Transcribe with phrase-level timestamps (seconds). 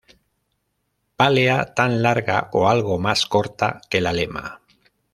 [1.15, 4.61] Pálea tan larga o algo más corta que la lema.